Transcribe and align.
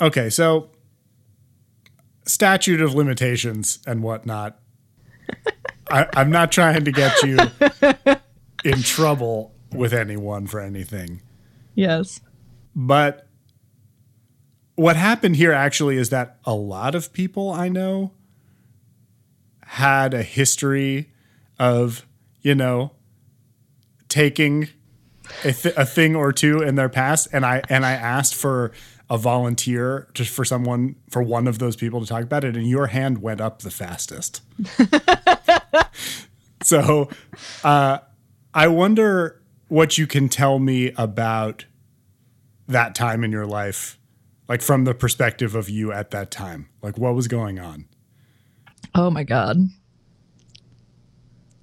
Okay, 0.00 0.28
so 0.30 0.70
statute 2.24 2.80
of 2.80 2.94
limitations 2.94 3.78
and 3.86 4.02
whatnot. 4.02 4.58
I, 5.90 6.06
I'm 6.14 6.30
not 6.30 6.52
trying 6.52 6.84
to 6.84 6.92
get 6.92 7.22
you 7.22 7.38
in 8.64 8.82
trouble 8.82 9.54
with 9.72 9.92
anyone 9.92 10.46
for 10.46 10.60
anything. 10.60 11.22
Yes. 11.74 12.20
But 12.74 13.26
what 14.74 14.96
happened 14.96 15.36
here 15.36 15.52
actually 15.52 15.96
is 15.96 16.10
that 16.10 16.38
a 16.44 16.54
lot 16.54 16.94
of 16.94 17.12
people 17.12 17.50
I 17.50 17.68
know 17.68 18.12
had 19.64 20.12
a 20.12 20.22
history 20.22 21.12
of, 21.58 22.06
you 22.42 22.54
know, 22.54 22.92
taking 24.08 24.68
a, 25.44 25.52
th- 25.52 25.74
a 25.76 25.86
thing 25.86 26.14
or 26.14 26.32
two 26.32 26.62
in 26.62 26.74
their 26.74 26.88
past 26.88 27.28
and 27.32 27.44
I 27.44 27.62
and 27.68 27.84
I 27.84 27.92
asked 27.92 28.34
for 28.34 28.72
a 29.08 29.16
volunteer 29.16 30.08
just 30.14 30.30
for 30.30 30.44
someone 30.44 30.96
for 31.08 31.22
one 31.22 31.46
of 31.46 31.58
those 31.58 31.76
people 31.76 32.00
to 32.00 32.06
talk 32.06 32.22
about 32.22 32.44
it 32.44 32.56
and 32.56 32.68
your 32.68 32.88
hand 32.88 33.18
went 33.18 33.40
up 33.40 33.60
the 33.62 33.70
fastest. 33.70 34.42
so, 36.62 37.08
uh, 37.62 37.98
I 38.52 38.68
wonder 38.68 39.40
what 39.68 39.98
you 39.98 40.06
can 40.06 40.28
tell 40.28 40.58
me 40.58 40.92
about 40.96 41.66
that 42.68 42.94
time 42.94 43.22
in 43.22 43.30
your 43.30 43.46
life, 43.46 43.98
like 44.48 44.62
from 44.62 44.84
the 44.84 44.94
perspective 44.94 45.54
of 45.54 45.68
you 45.68 45.92
at 45.92 46.10
that 46.10 46.30
time. 46.30 46.68
Like, 46.82 46.98
what 46.98 47.14
was 47.14 47.28
going 47.28 47.58
on? 47.58 47.86
Oh 48.94 49.10
my 49.10 49.24
God. 49.24 49.58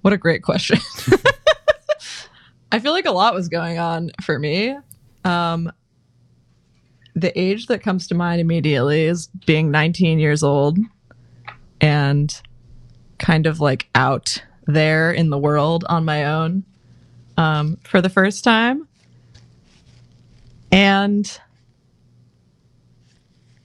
What 0.02 0.12
a 0.12 0.18
great 0.18 0.42
question. 0.42 0.78
I 2.72 2.78
feel 2.78 2.92
like 2.92 3.06
a 3.06 3.12
lot 3.12 3.34
was 3.34 3.48
going 3.48 3.78
on 3.78 4.10
for 4.22 4.38
me. 4.38 4.76
Um, 5.24 5.72
the 7.14 7.38
age 7.38 7.66
that 7.66 7.82
comes 7.82 8.08
to 8.08 8.14
mind 8.14 8.40
immediately 8.40 9.04
is 9.04 9.28
being 9.46 9.70
19 9.70 10.18
years 10.18 10.42
old 10.42 10.78
and 11.80 12.42
kind 13.18 13.46
of 13.46 13.60
like 13.60 13.88
out 13.94 14.42
there 14.66 15.12
in 15.12 15.30
the 15.30 15.38
world 15.38 15.84
on 15.88 16.04
my 16.04 16.24
own 16.24 16.64
um, 17.36 17.78
for 17.84 18.00
the 18.00 18.08
first 18.08 18.44
time. 18.44 18.88
And 20.72 21.40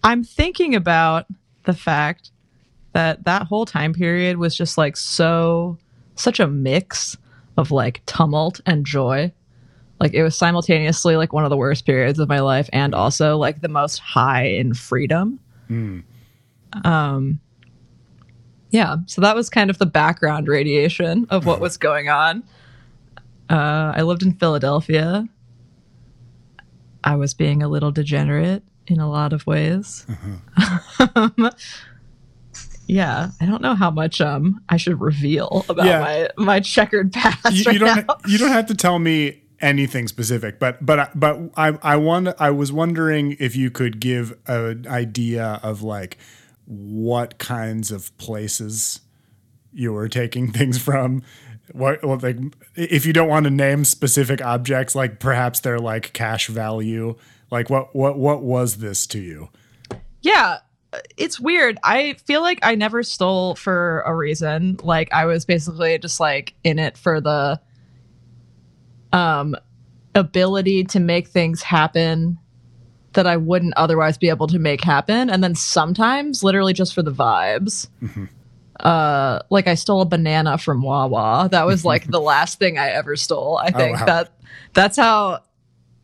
I'm 0.04 0.24
thinking 0.24 0.76
about 0.76 1.26
the 1.66 1.74
fact 1.74 2.32
that 2.94 3.26
that 3.26 3.44
whole 3.44 3.66
time 3.66 3.94
period 3.94 4.38
was 4.38 4.56
just 4.56 4.78
like 4.78 4.96
so, 4.98 5.78
such 6.16 6.40
a 6.40 6.48
mix 6.48 7.18
of 7.58 7.72
like 7.72 8.06
tumult 8.06 8.62
and 8.66 8.86
joy. 8.86 9.32
Like 10.00 10.14
it 10.14 10.24
was 10.24 10.38
simultaneously 10.38 11.16
like 11.18 11.34
one 11.34 11.44
of 11.44 11.50
the 11.50 11.58
worst 11.58 11.86
periods 11.86 12.20
of 12.20 12.30
my 12.30 12.40
life 12.40 12.70
and 12.72 12.96
also 12.96 13.38
like 13.38 13.62
the 13.62 13.68
most 13.68 13.98
high 14.00 14.44
in 14.46 14.74
freedom. 14.74 15.40
Um, 16.84 17.40
yeah, 18.72 18.98
so 19.08 19.22
that 19.22 19.36
was 19.36 19.50
kind 19.50 19.70
of 19.70 19.78
the 19.78 19.86
background 19.86 20.48
radiation 20.48 21.28
of 21.30 21.46
what 21.46 21.60
was 21.60 21.78
going 21.78 22.10
on. 22.10 22.44
Uh, 23.50 23.94
I 23.96 24.04
lived 24.04 24.24
in 24.24 24.34
Philadelphia. 24.34 25.28
I 27.04 27.16
was 27.16 27.34
being 27.34 27.64
a 27.64 27.68
little 27.68 27.92
degenerate 27.92 28.64
in 28.88 29.00
a 29.00 29.10
lot 29.10 29.34
of 29.34 29.46
ways. 29.48 30.06
um, 31.16 31.50
yeah, 32.88 33.30
I 33.42 33.46
don't 33.46 33.62
know 33.62 33.76
how 33.76 33.92
much 33.92 34.22
um 34.22 34.62
I 34.70 34.78
should 34.78 35.00
reveal 35.02 35.66
about 35.70 35.86
Yeah. 35.86 36.00
my 36.00 36.30
my 36.38 36.60
checkered 36.60 37.12
past 37.14 37.52
you, 37.54 37.64
right 37.66 37.74
you 37.74 37.80
don't 37.80 38.08
now. 38.08 38.18
you 38.28 38.38
don't 38.38 38.52
have 38.52 38.68
to 38.68 38.76
tell 38.76 39.00
me 39.00 39.42
anything 39.62 40.08
specific, 40.08 40.60
but 40.60 40.86
but 40.86 41.18
but 41.20 41.40
I 41.56 41.78
I 41.82 41.96
want 41.98 42.30
I 42.40 42.52
was 42.52 42.72
wondering 42.72 43.36
if 43.40 43.56
you 43.56 43.70
could 43.72 44.00
give 44.00 44.38
an 44.48 44.88
idea 44.88 45.60
of 45.64 45.82
like 45.82 46.18
what 46.66 47.38
kinds 47.40 47.92
of 47.92 48.16
places 48.18 49.02
you 49.72 49.94
were 49.94 50.08
taking 50.08 50.52
things 50.52 50.82
from. 50.82 51.24
What, 51.72 52.04
what 52.04 52.24
like 52.24 52.38
if 52.76 53.06
you 53.06 53.14
don't 53.14 53.30
want 53.30 53.44
to 53.44 53.52
name 53.52 53.86
specific 53.86 54.42
objects, 54.42 54.96
like 54.96 55.20
perhaps 55.20 55.60
they're 55.60 55.80
like 55.80 56.14
cash 56.14 56.48
value. 56.48 57.16
Like 57.52 57.70
what 57.70 57.96
what 57.96 58.18
what 58.18 58.42
was 58.42 58.78
this 58.78 59.06
to 59.08 59.20
you? 59.20 59.50
Yeah, 60.22 60.60
it's 61.18 61.40
weird. 61.40 61.78
I 61.84 62.14
feel 62.26 62.42
like 62.42 62.60
I 62.64 62.76
never 62.76 63.04
stole 63.04 63.56
for 63.56 64.02
a 64.02 64.16
reason. 64.16 64.80
Like 64.84 65.14
I 65.14 65.26
was 65.26 65.46
basically 65.46 65.98
just 66.00 66.20
like 66.20 66.56
in 66.64 66.80
it 66.80 66.98
for 66.98 67.22
the 67.22 67.62
um 69.14 69.56
ability 70.16 70.84
to 70.84 71.00
make 71.00 71.28
things 71.28 71.62
happen 71.62 72.38
that 73.14 73.26
I 73.28 73.38
wouldn't 73.38 73.74
otherwise 73.78 74.18
be 74.18 74.30
able 74.30 74.48
to 74.48 74.60
make 74.60 74.84
happen 74.84 75.30
and 75.30 75.44
then 75.44 75.56
sometimes 75.56 76.44
literally 76.44 76.74
just 76.74 76.94
for 76.94 77.02
the 77.04 77.12
vibes. 77.12 77.88
Uh 78.80 79.40
like 79.50 79.68
I 79.68 79.76
stole 79.76 80.02
a 80.02 80.06
banana 80.06 80.58
from 80.58 80.82
Wawa. 80.82 81.50
That 81.52 81.66
was 81.66 81.84
like 81.84 82.08
the 82.08 82.22
last 82.34 82.60
thing 82.60 82.78
I 82.78 82.90
ever 82.90 83.16
stole. 83.16 83.58
I 83.58 83.72
think 83.72 84.00
wow. 84.00 84.06
that 84.06 84.34
that's 84.74 84.96
how 84.98 85.40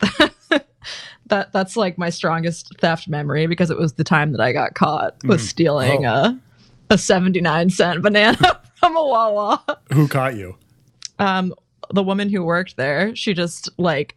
that 1.26 1.52
that's 1.52 1.76
like 1.76 1.98
my 1.98 2.10
strongest 2.10 2.78
theft 2.80 3.08
memory 3.08 3.46
because 3.46 3.70
it 3.70 3.78
was 3.78 3.94
the 3.94 4.04
time 4.04 4.32
that 4.32 4.40
I 4.40 4.52
got 4.52 4.74
caught 4.74 5.16
was 5.24 5.46
stealing 5.48 6.06
Oh. 6.06 6.10
a 6.88 6.94
a 6.94 6.98
79 6.98 7.70
cent 7.70 8.00
banana 8.02 8.60
from 8.76 8.96
a 8.96 9.04
Wawa. 9.04 9.78
Who 9.92 10.06
caught 10.06 10.36
you? 10.36 10.56
Um 11.18 11.54
the 11.92 12.02
woman 12.02 12.28
who 12.28 12.42
worked 12.44 12.76
there, 12.76 13.14
she 13.14 13.34
just 13.34 13.68
like 13.78 14.16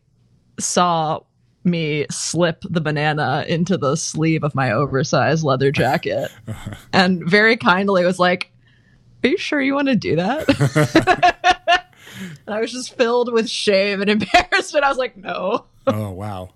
saw 0.60 1.20
me 1.64 2.06
slip 2.10 2.64
the 2.70 2.82
banana 2.82 3.46
into 3.48 3.78
the 3.78 3.96
sleeve 3.96 4.44
of 4.44 4.56
my 4.56 4.72
oversized 4.72 5.44
leather 5.44 5.72
jacket 5.72 6.32
and 6.94 7.24
very 7.30 7.58
kindly 7.58 8.06
was 8.06 8.20
like, 8.20 8.52
"Are 9.24 9.30
you 9.30 9.38
sure 9.38 9.62
you 9.62 9.74
want 9.74 9.88
to 9.88 9.96
do 9.96 10.16
that?" 10.16 11.86
and 12.46 12.56
I 12.56 12.60
was 12.62 12.72
just 12.72 12.96
filled 12.96 13.32
with 13.32 13.50
shame 13.50 14.02
and 14.02 14.10
embarrassment. 14.22 14.86
I 14.86 14.90
was 14.90 14.98
like, 14.98 15.18
"No." 15.18 15.66
Oh 15.88 16.12
wow! 16.12 16.54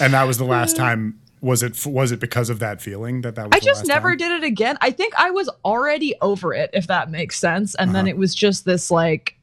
And 0.00 0.14
that 0.14 0.24
was 0.24 0.38
the 0.38 0.44
last 0.44 0.76
time. 0.76 1.20
Was 1.40 1.62
it 1.62 1.84
was 1.84 2.10
it 2.10 2.20
because 2.20 2.48
of 2.48 2.58
that 2.60 2.80
feeling 2.80 3.20
that 3.20 3.34
that 3.34 3.50
was? 3.50 3.52
I 3.52 3.60
just 3.60 3.86
never 3.86 4.12
time? 4.12 4.16
did 4.16 4.32
it 4.32 4.44
again. 4.44 4.78
I 4.80 4.90
think 4.90 5.12
I 5.18 5.30
was 5.30 5.50
already 5.62 6.14
over 6.22 6.54
it, 6.54 6.70
if 6.72 6.86
that 6.86 7.10
makes 7.10 7.38
sense. 7.38 7.74
And 7.74 7.94
then 7.94 8.06
uh-huh. 8.06 8.10
it 8.10 8.16
was 8.16 8.34
just 8.34 8.64
this 8.64 8.90
like, 8.90 9.36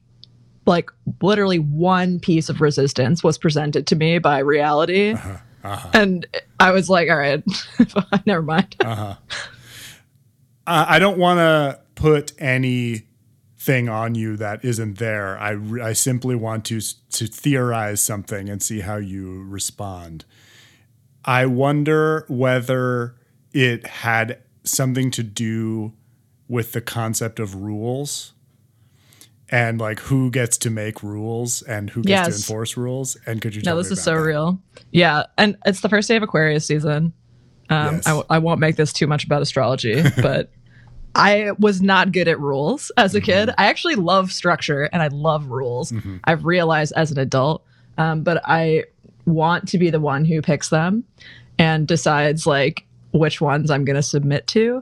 like 0.65 0.89
literally 1.21 1.59
one 1.59 2.19
piece 2.19 2.49
of 2.49 2.61
resistance 2.61 3.23
was 3.23 3.37
presented 3.37 3.87
to 3.87 3.95
me 3.95 4.19
by 4.19 4.39
reality, 4.39 5.15
and 5.93 6.25
I 6.59 6.71
was 6.71 6.89
like, 6.89 7.09
all 7.09 7.17
right, 7.17 7.43
never 8.25 8.41
mind. 8.41 8.75
Uh, 8.79 9.15
I 10.67 10.99
don't 10.99 11.17
want 11.17 11.39
to 11.39 11.79
put 11.95 12.33
anything 12.39 13.89
on 13.89 14.15
you 14.15 14.37
that 14.37 14.63
isn't 14.63 14.99
there. 14.99 15.37
I, 15.37 15.57
I 15.81 15.93
simply 15.93 16.35
want 16.35 16.65
to 16.65 16.79
to 16.81 17.27
theorize 17.27 18.01
something 18.01 18.49
and 18.49 18.61
see 18.61 18.81
how 18.81 18.97
you 18.97 19.43
respond. 19.43 20.25
I 21.25 21.45
wonder 21.45 22.25
whether 22.27 23.15
it 23.53 23.85
had 23.85 24.39
something 24.63 25.11
to 25.11 25.23
do 25.23 25.93
with 26.47 26.73
the 26.73 26.81
concept 26.81 27.39
of 27.39 27.55
rules 27.55 28.33
and 29.51 29.79
like 29.79 29.99
who 29.99 30.31
gets 30.31 30.57
to 30.59 30.69
make 30.69 31.03
rules 31.03 31.61
and 31.63 31.89
who 31.89 32.01
gets 32.01 32.29
to 32.29 32.33
enforce 32.35 32.77
rules. 32.77 33.17
And 33.25 33.41
could 33.41 33.53
you 33.53 33.61
no, 33.63 33.75
this 33.77 33.91
is 33.91 34.01
so 34.01 34.15
that? 34.15 34.21
real. 34.21 34.59
Yeah, 34.91 35.23
and 35.37 35.57
it's 35.65 35.81
the 35.81 35.89
first 35.89 36.07
day 36.07 36.15
of 36.15 36.23
Aquarius 36.23 36.65
season. 36.65 37.13
Um, 37.69 37.95
Yes. 37.95 38.07
I, 38.07 38.09
w- 38.09 38.25
I 38.29 38.37
won't 38.39 38.59
make 38.59 38.75
this 38.75 38.91
too 38.93 39.07
much 39.07 39.23
about 39.25 39.41
astrology, 39.41 40.01
but 40.21 40.51
I 41.15 41.51
was 41.59 41.81
not 41.81 42.11
good 42.11 42.27
at 42.27 42.39
rules 42.39 42.91
as 42.97 43.13
a 43.15 43.21
kid. 43.21 43.49
I 43.57 43.65
actually 43.67 43.95
love 43.95 44.31
structure 44.31 44.83
and 44.93 45.01
I 45.01 45.07
love 45.07 45.47
rules. 45.47 45.93
I've 46.23 46.45
realized 46.45 46.93
as 46.95 47.11
an 47.11 47.19
adult, 47.19 47.63
um, 47.97 48.23
but 48.23 48.41
I 48.45 48.85
want 49.25 49.67
to 49.69 49.77
be 49.77 49.89
the 49.89 49.99
one 49.99 50.25
who 50.25 50.41
picks 50.41 50.69
them 50.69 51.03
and 51.59 51.87
decides 51.87 52.47
like 52.47 52.85
which 53.13 53.41
ones 53.41 53.69
I'm 53.69 53.83
going 53.83 53.97
to 53.97 54.01
submit 54.03 54.47
to. 54.47 54.81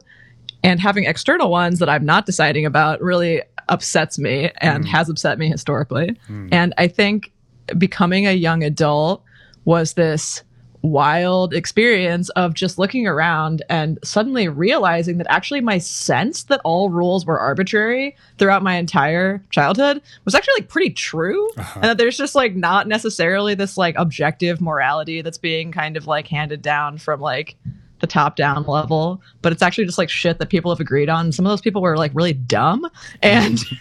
And 0.64 0.80
having 0.80 1.06
external 1.06 1.50
ones 1.50 1.80
that 1.80 1.90
I'm 1.90 2.06
not 2.06 2.26
deciding 2.26 2.66
about 2.66 3.02
really 3.02 3.42
upsets 3.70 4.20
me 4.20 4.52
and 4.58 4.84
mm. 4.84 4.88
has 4.88 5.10
upset 5.10 5.40
me 5.40 5.50
historically. 5.50 6.18
Mm. 6.28 6.50
And 6.52 6.74
I 6.78 6.88
think 6.88 7.32
becoming 7.78 8.28
a 8.28 8.34
young 8.34 8.64
adult 8.64 9.24
was 9.66 9.94
this 9.94 10.44
wild 10.82 11.54
experience 11.54 12.30
of 12.30 12.54
just 12.54 12.80
looking 12.80 13.06
around 13.06 13.62
and 13.70 14.00
suddenly 14.04 14.48
realizing 14.48 15.18
that 15.18 15.28
actually 15.30 15.62
my 15.62 15.78
sense 15.78 16.44
that 16.44 16.62
all 16.64 16.90
rules 16.90 17.26
were 17.26 17.40
arbitrary 17.40 18.16
throughout 18.38 18.64
my 18.64 18.76
entire 18.76 19.44
childhood 19.50 20.02
was 20.24 20.36
actually 20.36 20.54
like 20.62 20.70
pretty 20.70 20.90
true. 20.90 21.50
Uh-huh. 21.58 21.80
And 21.82 21.90
that 21.90 21.98
there's 21.98 22.18
just 22.18 22.36
like 22.36 22.56
not 22.56 22.88
necessarily 22.88 23.56
this 23.56 23.78
like 23.78 23.96
objective 23.98 24.62
morality 24.62 25.22
that's 25.22 25.38
being 25.38 25.72
kind 25.72 25.98
of 25.98 26.08
like 26.08 26.28
handed 26.28 26.62
down 26.62 26.98
from 26.98 27.20
like 27.20 27.56
the 28.00 28.08
top 28.08 28.36
down 28.36 28.64
level 28.64 29.22
but 29.42 29.52
it's 29.52 29.62
actually 29.62 29.86
just 29.86 29.98
like 29.98 30.10
shit 30.10 30.40
that 30.40 30.50
people 30.50 30.72
have 30.72 30.80
agreed 30.80 31.10
on 31.10 31.32
some 31.32 31.46
of 31.46 31.50
those 31.50 31.62
people 31.62 31.82
were 31.82 31.98
like 31.98 32.12
really 32.14 32.34
dumb 32.34 32.90
and 33.22 33.60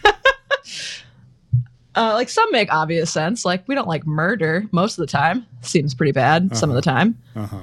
uh, 1.94 2.12
like 2.14 2.28
some 2.28 2.50
make 2.52 2.72
obvious 2.72 3.10
sense. 3.10 3.44
Like 3.44 3.66
we 3.66 3.74
don't 3.74 3.88
like 3.88 4.06
murder 4.06 4.64
most 4.70 4.98
of 4.98 5.02
the 5.02 5.10
time. 5.10 5.46
Seems 5.62 5.94
pretty 5.94 6.12
bad 6.12 6.56
some 6.56 6.70
of 6.70 6.76
the 6.76 6.82
time. 6.82 7.18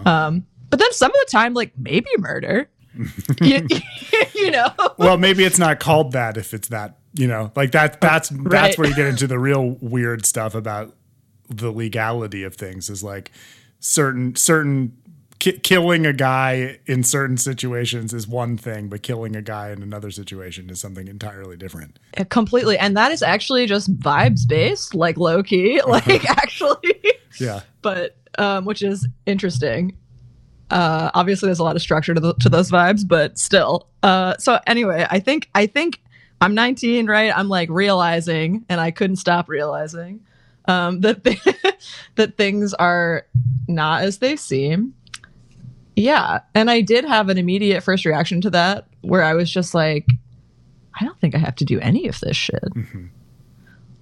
Um, 0.06 0.46
but 0.70 0.80
then 0.80 0.92
some 0.92 1.10
of 1.10 1.16
the 1.26 1.32
time, 1.32 1.54
like 1.54 1.72
maybe 1.78 2.10
murder. 2.18 2.70
you, 3.42 3.66
you 4.36 4.52
know. 4.52 4.70
well, 4.98 5.18
maybe 5.18 5.44
it's 5.44 5.60
not 5.60 5.80
called 5.80 6.12
that 6.14 6.38
if 6.38 6.54
it's 6.54 6.68
that 6.70 6.98
you 7.14 7.28
know 7.28 7.52
like 7.56 7.72
that. 7.72 8.02
That's 8.02 8.32
Right. 8.32 8.50
that's 8.50 8.78
where 8.78 8.88
you 8.90 8.96
get 8.96 9.08
into 9.08 9.28
the 9.28 9.40
real 9.40 9.78
weird 9.82 10.26
stuff 10.26 10.54
about 10.56 10.96
the 11.50 11.72
legality 11.72 12.44
of 12.44 12.56
things. 12.56 12.90
Is 12.90 13.04
like 13.04 13.32
certain 13.80 14.36
certain 14.36 14.98
ki- 15.46 15.60
killing 15.60 16.08
a 16.08 16.14
guy 16.14 16.80
in 16.88 17.04
certain 17.04 17.38
situations 17.38 18.14
is 18.14 18.28
one 18.28 18.58
thing, 18.58 18.90
but 18.90 19.04
killing 19.04 19.36
a 19.36 19.44
guy 19.44 19.70
in 19.70 19.84
another 19.84 20.10
situation 20.10 20.72
is 20.72 20.80
something 20.80 21.08
entirely 21.08 21.56
different. 21.56 22.00
Uh, 22.18 22.24
completely. 22.24 22.80
And 22.80 22.98
that 22.98 23.12
is 23.12 23.22
actually 23.22 23.68
just 23.68 23.96
vibes 24.00 24.48
based 24.48 24.96
like 24.96 25.18
low 25.18 25.44
key 25.44 25.82
like 25.88 26.28
actually. 26.30 26.96
Yeah. 27.40 27.62
but 27.82 28.18
um 28.40 28.66
which 28.66 28.82
is 28.82 29.08
interesting. 29.28 29.96
Uh 30.72 31.12
obviously 31.14 31.48
there's 31.48 31.60
a 31.60 31.64
lot 31.64 31.76
of 31.76 31.82
structure 31.82 32.16
to, 32.16 32.20
the, 32.20 32.34
to 32.36 32.50
those 32.50 32.72
vibes 32.72 33.08
but 33.08 33.38
still. 33.38 33.88
Uh 34.02 34.36
so 34.38 34.60
anyway 34.66 35.06
i 35.10 35.20
think 35.20 35.50
i 35.54 35.68
think 35.68 36.02
i'm 36.42 36.56
19 36.56 37.06
right? 37.08 37.32
I'm 37.36 37.50
like 37.50 37.70
realizing 37.70 38.66
and 38.68 38.82
i 38.82 38.90
couldn't 38.92 39.18
stop 39.18 39.48
realizing 39.48 40.22
um 40.68 41.02
that 41.02 41.24
th- 41.24 41.44
that 42.16 42.36
things 42.36 42.74
are 42.74 43.28
not 43.68 44.04
as 44.04 44.18
they 44.18 44.36
seem 44.36 44.94
yeah 45.96 46.40
and 46.54 46.70
i 46.70 46.82
did 46.82 47.06
have 47.06 47.30
an 47.30 47.38
immediate 47.38 47.82
first 47.82 48.06
reaction 48.06 48.42
to 48.42 48.50
that 48.50 48.88
where 49.02 49.24
i 49.24 49.34
was 49.34 49.52
just 49.52 49.74
like 49.74 50.06
I 51.00 51.04
don't 51.04 51.20
think 51.20 51.36
I 51.36 51.40
have 51.40 51.56
to 51.56 51.66
do 51.66 51.80
any 51.80 52.08
of 52.08 52.20
this 52.20 52.38
shit. 52.38 52.64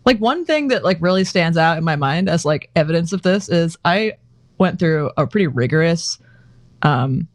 Like 0.05 0.19
one 0.19 0.45
thing 0.45 0.67
that 0.67 0.83
like 0.83 0.97
really 1.01 1.23
stands 1.23 1.57
out 1.57 1.77
in 1.77 1.83
my 1.83 1.95
mind 1.95 2.29
as 2.29 2.45
like 2.45 2.69
evidence 2.75 3.13
of 3.13 3.21
this 3.21 3.49
is 3.49 3.77
I 3.85 4.13
went 4.57 4.79
through 4.79 5.11
a 5.17 5.25
pretty 5.25 5.47
rigorous 5.47 6.19
um 6.81 7.27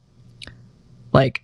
like 1.13 1.43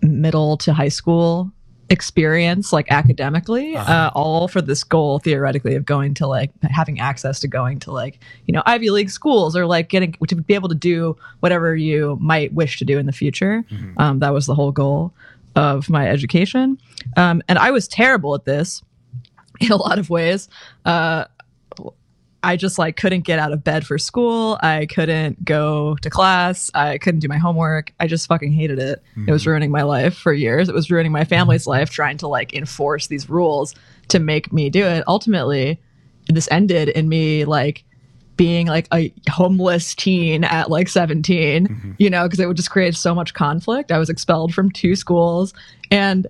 middle 0.00 0.56
to 0.58 0.72
high 0.72 0.88
school 0.88 1.52
experience 1.92 2.72
like 2.72 2.90
academically 2.90 3.76
uh, 3.76 4.10
all 4.14 4.48
for 4.48 4.62
this 4.62 4.82
goal 4.82 5.18
theoretically 5.18 5.74
of 5.74 5.84
going 5.84 6.14
to 6.14 6.26
like 6.26 6.50
having 6.62 6.98
access 6.98 7.38
to 7.38 7.46
going 7.46 7.78
to 7.78 7.92
like 7.92 8.18
you 8.46 8.52
know 8.52 8.62
ivy 8.64 8.88
league 8.88 9.10
schools 9.10 9.54
or 9.54 9.66
like 9.66 9.90
getting 9.90 10.12
to 10.26 10.34
be 10.34 10.54
able 10.54 10.70
to 10.70 10.74
do 10.74 11.14
whatever 11.40 11.76
you 11.76 12.16
might 12.18 12.50
wish 12.54 12.78
to 12.78 12.86
do 12.86 12.98
in 12.98 13.04
the 13.04 13.12
future. 13.12 13.62
Um, 13.98 14.20
that 14.20 14.32
was 14.32 14.46
the 14.46 14.54
whole 14.54 14.72
goal 14.72 15.12
of 15.54 15.90
my 15.90 16.08
education. 16.08 16.78
Um, 17.18 17.42
and 17.46 17.58
i 17.58 17.70
was 17.70 17.86
terrible 17.86 18.34
at 18.34 18.46
this 18.46 18.82
in 19.60 19.70
a 19.70 19.76
lot 19.76 19.98
of 19.98 20.08
ways. 20.08 20.48
Uh, 20.84 21.26
I 22.42 22.56
just 22.56 22.78
like 22.78 22.96
couldn't 22.96 23.20
get 23.20 23.38
out 23.38 23.52
of 23.52 23.62
bed 23.62 23.86
for 23.86 23.98
school. 23.98 24.58
I 24.62 24.86
couldn't 24.86 25.44
go 25.44 25.96
to 26.02 26.10
class. 26.10 26.70
I 26.74 26.98
couldn't 26.98 27.20
do 27.20 27.28
my 27.28 27.38
homework. 27.38 27.92
I 28.00 28.06
just 28.06 28.26
fucking 28.26 28.52
hated 28.52 28.78
it. 28.78 29.02
It 29.26 29.30
was 29.30 29.42
mm-hmm. 29.42 29.50
ruining 29.50 29.70
my 29.70 29.82
life 29.82 30.16
for 30.16 30.32
years. 30.32 30.68
It 30.68 30.74
was 30.74 30.90
ruining 30.90 31.12
my 31.12 31.24
family's 31.24 31.62
mm-hmm. 31.62 31.70
life 31.70 31.90
trying 31.90 32.18
to 32.18 32.28
like 32.28 32.52
enforce 32.54 33.06
these 33.06 33.30
rules 33.30 33.74
to 34.08 34.18
make 34.18 34.52
me 34.52 34.70
do 34.70 34.84
it. 34.84 35.04
Ultimately, 35.06 35.80
this 36.28 36.48
ended 36.50 36.88
in 36.88 37.08
me 37.08 37.44
like 37.44 37.84
being 38.36 38.66
like 38.66 38.88
a 38.92 39.12
homeless 39.30 39.94
teen 39.94 40.42
at 40.42 40.70
like 40.70 40.88
17, 40.88 41.68
mm-hmm. 41.68 41.92
you 41.98 42.10
know, 42.10 42.24
because 42.24 42.40
it 42.40 42.46
would 42.46 42.56
just 42.56 42.70
create 42.70 42.96
so 42.96 43.14
much 43.14 43.34
conflict. 43.34 43.92
I 43.92 43.98
was 43.98 44.10
expelled 44.10 44.54
from 44.54 44.70
two 44.70 44.96
schools 44.96 45.54
and 45.90 46.26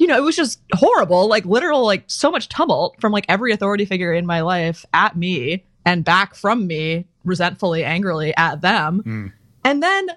you 0.00 0.06
know, 0.06 0.16
it 0.16 0.22
was 0.22 0.34
just 0.34 0.62
horrible, 0.72 1.28
like 1.28 1.44
literal, 1.44 1.84
like 1.84 2.04
so 2.06 2.30
much 2.30 2.48
tumult 2.48 2.98
from 3.02 3.12
like 3.12 3.26
every 3.28 3.52
authority 3.52 3.84
figure 3.84 4.14
in 4.14 4.24
my 4.24 4.40
life 4.40 4.86
at 4.94 5.14
me 5.14 5.62
and 5.84 6.06
back 6.06 6.34
from 6.34 6.66
me, 6.66 7.04
resentfully, 7.22 7.84
angrily 7.84 8.34
at 8.38 8.62
them. 8.62 9.00
Hmm. 9.00 9.26
And 9.62 9.82
then 9.82 10.08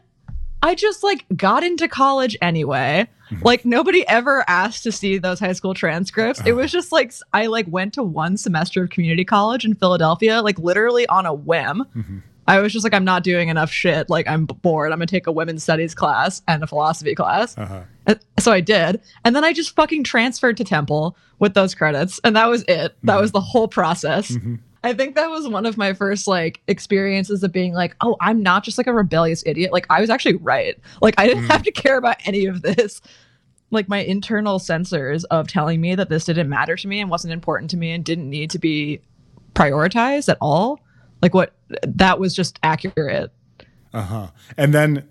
I 0.62 0.74
just 0.74 1.03
like 1.03 1.25
got 1.35 1.65
into 1.65 1.89
college 1.89 2.38
anyway. 2.41 3.09
Hmm. 3.27 3.39
Like 3.44 3.65
nobody 3.65 4.07
ever 4.07 4.45
asked 4.47 4.83
to 4.83 4.91
see 4.94 5.18
those 5.18 5.41
high 5.41 5.51
school 5.51 5.74
transcripts. 5.74 6.39
It 6.39 6.51
uh-huh. 6.51 6.62
was 6.62 6.71
just 6.71 6.94
like 6.94 7.13
I 7.33 7.47
like 7.47 7.65
went 7.68 7.94
to 7.95 8.03
one 8.03 8.38
semester 8.38 8.83
of 8.83 8.89
community 8.89 9.25
college 9.25 9.65
in 9.65 9.75
Philadelphia, 9.75 10.41
like 10.41 10.57
literally 10.59 11.06
on 11.07 11.25
a 11.25 11.33
whim. 11.33 11.83
Mm-hmm. 11.94 12.19
I 12.48 12.60
was 12.60 12.74
just 12.74 12.84
like, 12.84 12.94
I'm 12.94 13.06
not 13.06 13.24
doing 13.24 13.50
enough 13.50 13.72
shit. 13.72 14.10
Like, 14.10 14.28
I'm 14.28 14.45
bored. 14.45 14.92
I'm 14.92 15.00
gonna 15.00 15.07
take 15.07 15.28
a 15.28 15.31
women's 15.31 15.63
studies 15.63 15.95
class 15.95 16.42
and 16.48 16.63
a 16.63 16.68
philosophy 16.68 17.16
class. 17.16 17.57
Uh-huh. 17.57 17.84
And 18.06 18.19
so 18.40 18.51
I 18.51 18.60
did. 18.60 19.01
And 19.24 19.36
then 19.36 19.44
I 19.44 19.54
just 19.54 19.75
fucking 19.75 20.04
transferred 20.04 20.57
to 20.57 20.63
Temple 20.63 21.18
with 21.40 21.54
those 21.54 21.74
credits. 21.74 22.19
And 22.24 22.36
that 22.36 22.50
was 22.50 22.63
it. 22.63 22.68
That 22.68 22.98
mm-hmm. 23.04 23.22
was 23.22 23.31
the 23.31 23.42
whole 23.42 23.68
process. 23.68 24.31
Mm-hmm. 24.31 24.56
I 24.84 24.94
think 24.94 25.16
that 25.16 25.30
was 25.30 25.48
one 25.48 25.66
of 25.66 25.78
my 25.78 25.94
first 25.94 26.28
like 26.28 26.62
experiences 26.68 27.42
of 27.44 27.54
being 27.54 27.74
like, 27.74 27.95
oh, 28.01 28.18
I'm 28.19 28.44
not 28.44 28.66
just 28.66 28.78
like 28.78 28.88
a 28.88 28.94
rebellious 28.94 29.42
idiot. 29.45 29.72
Like 29.72 29.88
I 29.90 30.01
was 30.01 30.10
actually 30.10 30.36
right. 30.36 30.78
Like 31.01 31.16
I 31.18 31.25
didn't 31.25 31.45
mm. 31.45 31.51
have 31.51 31.63
to 31.63 31.72
care 31.72 31.98
about 31.98 32.18
any 32.25 32.45
of 32.45 32.62
this. 32.62 33.01
Like 33.72 33.88
my 33.88 34.00
internal 34.00 34.60
sensors 34.60 35.24
of 35.31 35.48
telling 35.48 35.80
me 35.80 35.95
that 35.95 36.10
this 36.10 36.25
didn't 36.25 36.50
matter 36.50 36.75
to 36.75 36.88
me 36.88 37.00
and 37.00 37.10
wasn't 37.10 37.34
important 37.34 37.72
to 37.72 37.78
me 37.78 37.92
and 37.92 38.04
didn't 38.04 38.30
need 38.30 38.50
to 38.51 38.60
be 38.60 39.00
prioritized 39.54 40.28
at 40.28 40.38
all. 40.42 40.81
Like 41.24 41.34
what 41.34 41.56
that 41.84 42.20
was 42.20 42.36
just 42.36 42.60
accurate. 42.62 43.31
Uh-huh. 43.94 44.28
And 44.58 44.74
then 44.74 45.08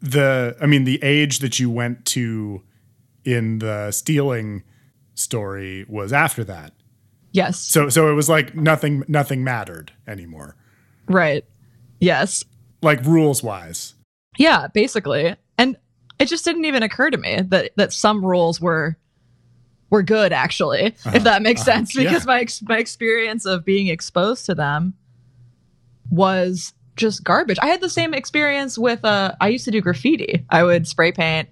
the 0.00 0.56
I 0.60 0.64
mean 0.64 0.84
the 0.84 0.98
age 1.02 1.40
that 1.40 1.60
you 1.60 1.68
went 1.68 2.06
to 2.06 2.62
in 3.26 3.58
the 3.58 3.90
stealing 3.90 4.62
story 5.14 5.84
was 5.86 6.14
after 6.14 6.42
that. 6.44 6.72
Yes. 7.32 7.58
So 7.58 7.90
so 7.90 8.10
it 8.10 8.14
was 8.14 8.28
like 8.28 8.54
nothing 8.54 9.04
nothing 9.06 9.44
mattered 9.44 9.92
anymore. 10.06 10.56
Right. 11.06 11.44
Yes. 12.00 12.42
Like 12.80 13.04
rules 13.04 13.42
wise. 13.42 13.94
Yeah, 14.38 14.68
basically. 14.68 15.36
And 15.58 15.76
it 16.18 16.26
just 16.26 16.44
didn't 16.44 16.64
even 16.64 16.82
occur 16.82 17.10
to 17.10 17.18
me 17.18 17.42
that 17.48 17.72
that 17.76 17.92
some 17.92 18.24
rules 18.24 18.62
were 18.62 18.96
were 19.90 20.02
good 20.02 20.32
actually, 20.32 20.94
if 21.04 21.24
that 21.24 21.42
makes 21.42 21.62
sense 21.62 21.94
because 21.94 22.24
yeah. 22.24 22.26
my 22.26 22.40
ex- 22.40 22.62
my 22.62 22.78
experience 22.78 23.44
of 23.44 23.64
being 23.64 23.88
exposed 23.88 24.46
to 24.46 24.54
them 24.54 24.94
was 26.10 26.72
just 26.96 27.24
garbage. 27.24 27.58
I 27.62 27.66
had 27.66 27.80
the 27.80 27.88
same 27.88 28.14
experience 28.14 28.76
with 28.78 29.04
uh 29.04 29.34
I 29.40 29.48
used 29.48 29.64
to 29.64 29.70
do 29.70 29.80
graffiti. 29.80 30.44
I 30.50 30.62
would 30.62 30.86
spray 30.86 31.12
paint 31.12 31.48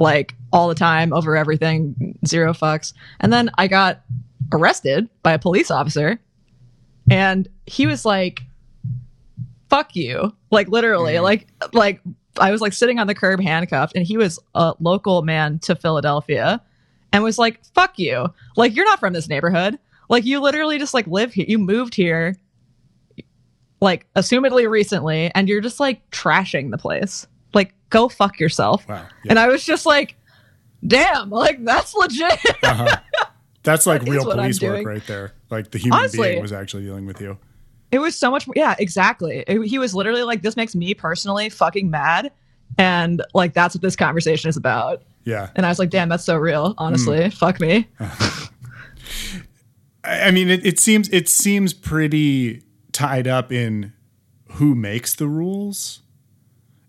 like 0.00 0.34
all 0.52 0.68
the 0.68 0.74
time 0.74 1.12
over 1.12 1.36
everything, 1.36 2.18
zero 2.26 2.52
fucks. 2.52 2.92
And 3.20 3.32
then 3.32 3.50
I 3.56 3.68
got 3.68 4.02
arrested 4.52 5.08
by 5.22 5.32
a 5.32 5.38
police 5.38 5.70
officer 5.70 6.18
and 7.10 7.48
he 7.66 7.86
was 7.86 8.04
like 8.04 8.42
fuck 9.68 9.96
you 9.96 10.34
like 10.50 10.68
literally 10.68 11.18
like 11.18 11.48
like 11.72 12.00
i 12.38 12.50
was 12.50 12.60
like 12.60 12.72
sitting 12.72 12.98
on 12.98 13.06
the 13.06 13.14
curb 13.14 13.40
handcuffed 13.40 13.94
and 13.96 14.06
he 14.06 14.16
was 14.16 14.38
a 14.54 14.74
local 14.80 15.22
man 15.22 15.58
to 15.58 15.74
philadelphia 15.74 16.60
and 17.12 17.22
was 17.22 17.38
like 17.38 17.64
fuck 17.74 17.98
you 17.98 18.26
like 18.56 18.74
you're 18.74 18.84
not 18.84 19.00
from 19.00 19.12
this 19.12 19.28
neighborhood 19.28 19.78
like 20.08 20.24
you 20.24 20.40
literally 20.40 20.78
just 20.78 20.94
like 20.94 21.06
live 21.06 21.32
here 21.32 21.46
you 21.48 21.58
moved 21.58 21.94
here 21.94 22.36
like 23.84 24.06
assumedly 24.16 24.68
recently 24.68 25.30
and 25.34 25.48
you're 25.48 25.60
just 25.60 25.78
like 25.78 26.08
trashing 26.10 26.70
the 26.70 26.78
place 26.78 27.26
like 27.54 27.74
go 27.90 28.08
fuck 28.08 28.40
yourself 28.40 28.88
Wow. 28.88 28.96
Yeah. 29.24 29.30
and 29.30 29.38
i 29.38 29.46
was 29.46 29.64
just 29.64 29.86
like 29.86 30.16
damn 30.86 31.30
like 31.30 31.64
that's 31.64 31.94
legit 31.94 32.38
uh-huh. 32.62 32.96
That's 33.64 33.86
like 33.86 34.04
That 34.04 34.10
real 34.10 34.24
police 34.24 34.60
work 34.60 34.86
right 34.86 35.04
there. 35.06 35.32
Like 35.50 35.70
the 35.70 35.78
human 35.78 35.98
Honestly. 36.00 36.32
being 36.32 36.42
was 36.42 36.52
actually 36.52 36.84
dealing 36.84 37.06
with 37.06 37.18
you. 37.20 37.38
It 37.90 37.98
was 37.98 38.14
so 38.14 38.30
much. 38.30 38.46
Yeah, 38.54 38.74
exactly. 38.78 39.42
It- 39.46 39.66
he 39.66 39.78
was 39.78 39.94
literally 39.94 40.22
like, 40.22 40.42
"This 40.42 40.54
makes 40.54 40.74
me 40.74 40.92
personally 40.92 41.48
fucking 41.48 41.88
mad," 41.90 42.30
and 42.76 43.22
like 43.32 43.54
that's 43.54 43.74
what 43.74 43.80
this 43.80 43.96
conversation 43.96 44.50
is 44.50 44.58
about. 44.58 45.02
Yeah. 45.24 45.48
And 45.56 45.64
I 45.64 45.70
was 45.70 45.78
like, 45.78 45.88
"Damn, 45.88 46.10
that's 46.10 46.24
so 46.24 46.36
real." 46.36 46.74
Honestly, 46.76 47.18
mm. 47.20 47.32
fuck 47.32 47.58
me. 47.58 47.88
I 50.04 50.28
I 50.28 50.30
mean, 50.30 50.50
it, 50.50 50.66
it 50.66 50.78
seems 50.78 51.08
it 51.08 51.28
seems 51.28 51.72
pretty 51.72 52.62
tied 52.94 53.26
up 53.26 53.52
in 53.52 53.92
who 54.52 54.74
makes 54.74 55.14
the 55.14 55.26
rules 55.26 56.00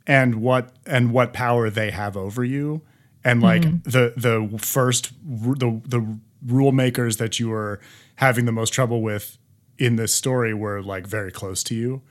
and 0.07 0.35
what 0.35 0.71
and 0.85 1.11
what 1.11 1.33
power 1.33 1.69
they 1.69 1.91
have 1.91 2.15
over 2.15 2.45
you, 2.45 2.81
and 3.23 3.41
like 3.41 3.63
mm-hmm. 3.63 3.89
the 3.89 4.13
the 4.15 4.57
first 4.59 5.11
the 5.25 5.81
the 5.85 6.17
rule 6.45 6.71
makers 6.71 7.17
that 7.17 7.39
you 7.39 7.49
were 7.49 7.81
having 8.17 8.45
the 8.45 8.51
most 8.51 8.69
trouble 8.69 9.01
with 9.01 9.37
in 9.77 9.95
this 9.97 10.13
story 10.13 10.53
were 10.53 10.81
like 10.81 11.07
very 11.07 11.31
close 11.31 11.63
to 11.63 11.75
you, 11.75 12.01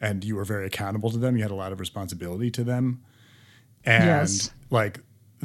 and 0.00 0.24
you 0.24 0.36
were 0.36 0.44
very 0.44 0.66
accountable 0.66 1.10
to 1.10 1.16
them. 1.16 1.36
You 1.36 1.42
had 1.42 1.52
a 1.52 1.56
lot 1.56 1.72
of 1.72 1.80
responsibility 1.80 2.50
to 2.50 2.64
them, 2.64 3.02
and 3.84 4.04
Yes. 4.04 4.50
like 4.68 5.00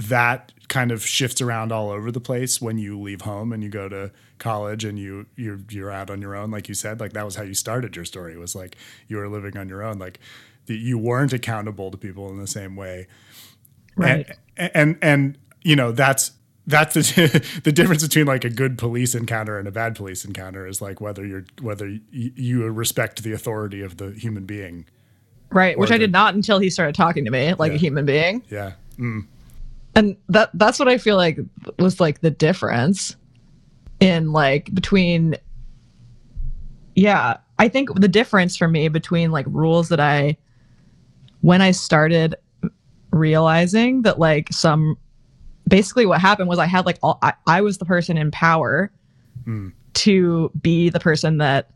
that 0.07 0.51
kind 0.69 0.91
of 0.91 1.05
shifts 1.05 1.41
around 1.41 1.71
all 1.71 1.89
over 1.89 2.11
the 2.11 2.19
place 2.21 2.61
when 2.61 2.77
you 2.77 2.99
leave 2.99 3.21
home 3.21 3.51
and 3.51 3.63
you 3.63 3.69
go 3.69 3.89
to 3.89 4.11
college 4.37 4.85
and 4.85 4.97
you 4.99 5.25
you're 5.35 5.59
you're 5.69 5.91
out 5.91 6.09
on 6.09 6.21
your 6.21 6.35
own 6.35 6.49
like 6.51 6.69
you 6.69 6.73
said 6.75 6.99
like 6.99 7.11
that 7.13 7.25
was 7.25 7.35
how 7.35 7.43
you 7.43 7.53
started 7.53 7.95
your 7.95 8.05
story 8.05 8.37
was 8.37 8.55
like 8.55 8.77
you 9.07 9.17
were 9.17 9.27
living 9.27 9.57
on 9.57 9.67
your 9.67 9.83
own 9.83 9.97
like 9.99 10.19
the, 10.67 10.77
you 10.77 10.97
weren't 10.97 11.33
accountable 11.33 11.91
to 11.91 11.97
people 11.97 12.29
in 12.29 12.37
the 12.37 12.47
same 12.47 12.75
way 12.75 13.07
Right. 13.97 14.29
and 14.55 14.71
and, 14.75 14.97
and 15.01 15.37
you 15.63 15.75
know 15.75 15.91
that's 15.91 16.31
that's 16.67 16.93
the, 16.93 17.59
the 17.63 17.71
difference 17.71 18.03
between 18.03 18.27
like 18.27 18.45
a 18.45 18.49
good 18.49 18.77
police 18.77 19.15
encounter 19.15 19.57
and 19.59 19.67
a 19.67 19.71
bad 19.71 19.95
police 19.95 20.23
encounter 20.23 20.65
is 20.67 20.81
like 20.81 21.01
whether 21.01 21.25
you're 21.25 21.45
whether 21.61 21.87
y- 21.87 21.99
you 22.13 22.63
respect 22.69 23.23
the 23.23 23.33
authority 23.33 23.81
of 23.81 23.97
the 23.97 24.11
human 24.11 24.45
being 24.45 24.85
Right, 25.51 25.77
which 25.79 25.89
Or 25.89 25.95
I 25.95 25.97
did 25.97 26.11
not 26.11 26.35
until 26.35 26.59
he 26.59 26.69
started 26.69 26.93
talking 26.93 27.25
to 27.25 27.31
me 27.31 27.55
like 27.55 27.71
Yeah. 27.71 27.75
a 27.77 27.79
human 27.79 28.05
being. 28.05 28.43
Yeah. 28.51 28.73
Mm. 28.99 29.25
And 29.99 30.15
that 30.29 30.49
that's 30.53 30.79
what 30.79 30.87
I 30.87 30.97
feel 30.97 31.17
like 31.17 31.37
was 31.77 31.99
like 31.99 32.21
the 32.21 32.31
difference 32.31 33.17
in 33.99 34.31
like 34.31 34.73
between 34.73 35.35
yeah 36.95 37.37
I 37.59 37.67
think 37.67 37.93
the 37.99 38.07
difference 38.07 38.55
for 38.55 38.69
me 38.69 38.87
between 38.87 39.31
like 39.31 39.45
rules 39.49 39.89
that 39.89 39.99
I 39.99 40.37
when 41.41 41.61
I 41.61 41.71
started 41.71 42.35
realizing 43.11 44.03
that 44.03 44.19
like 44.19 44.47
some 44.53 44.97
basically 45.67 46.05
what 46.05 46.21
happened 46.21 46.47
was 46.47 46.59
I 46.59 46.65
had 46.65 46.85
like 46.85 46.97
all 47.03 47.19
I, 47.21 47.33
I 47.45 47.59
was 47.59 47.77
the 47.77 47.85
person 47.85 48.17
in 48.17 48.31
power 48.31 48.91
hmm. 49.43 49.69
to 49.95 50.49
be 50.61 50.89
the 50.89 51.01
person 51.01 51.39
that 51.39 51.71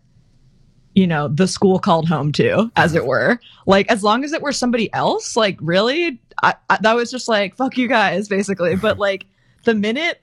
you 0.96 1.08
know 1.08 1.28
the 1.28 1.48
school 1.48 1.80
called 1.80 2.08
home 2.08 2.32
to 2.34 2.72
as 2.76 2.94
it 2.94 3.00
uh-huh. 3.00 3.08
were. 3.08 3.40
Like 3.66 3.90
as 3.90 4.04
long 4.04 4.24
as 4.24 4.34
it 4.34 4.42
were 4.42 4.52
somebody 4.52 4.92
else 4.94 5.36
like 5.36 5.58
really 5.62 6.20
I, 6.42 6.56
I 6.70 6.78
that 6.82 6.96
was 6.96 7.12
just 7.12 7.28
like 7.28 7.56
fuck 7.56 7.78
you 7.78 7.88
guys 7.88 8.28
basically. 8.28 8.76
But 8.84 9.00
like 9.00 9.26
the 9.64 9.74
minute 9.74 10.22